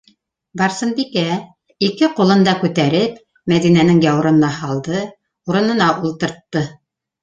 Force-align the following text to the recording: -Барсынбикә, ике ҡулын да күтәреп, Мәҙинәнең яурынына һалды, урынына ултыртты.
-Барсынбикә, 0.61 1.25
ике 1.89 2.09
ҡулын 2.21 2.47
да 2.49 2.57
күтәреп, 2.65 3.21
Мәҙинәнең 3.55 4.03
яурынына 4.09 4.53
һалды, 4.59 5.07
урынына 5.51 5.97
ултыртты. 6.05 6.71